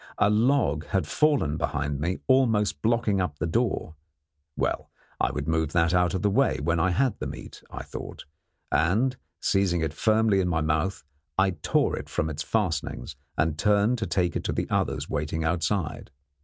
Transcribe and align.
A 0.17 0.31
log 0.31 0.87
had 0.87 1.05
fallen 1.05 1.57
behind 1.57 1.99
me, 1.99 2.17
almost 2.25 2.81
blocking 2.81 3.21
up 3.21 3.37
the 3.37 3.45
door. 3.45 3.93
Well, 4.57 4.89
I 5.19 5.29
would 5.29 5.47
move 5.47 5.73
that 5.73 5.93
away 6.25 6.57
when 6.59 6.79
I 6.79 6.89
had 6.89 7.19
the 7.19 7.27
meat, 7.27 7.61
I 7.69 7.83
thought, 7.83 8.25
and, 8.71 9.15
seizing 9.41 9.81
it 9.81 9.93
firmly 9.93 10.39
in 10.39 10.47
my 10.47 10.61
mouth, 10.61 11.03
I 11.37 11.51
tore 11.51 11.95
it 11.99 12.09
from 12.09 12.31
its 12.31 12.41
fastenings 12.41 13.15
and 13.37 13.59
turned 13.59 13.99
to 13.99 14.07
take 14.07 14.35
it 14.35 14.43
to 14.45 14.51
the 14.51 14.67
others 14.71 15.07
waiting 15.07 15.43
outside. 15.43 16.09